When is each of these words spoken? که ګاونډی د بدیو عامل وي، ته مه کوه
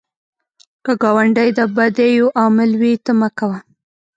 که 0.83 0.91
ګاونډی 1.03 1.49
د 1.57 1.59
بدیو 1.75 2.25
عامل 2.39 2.71
وي، 2.81 2.93
ته 3.05 3.11
مه 3.19 3.29
کوه 3.37 3.59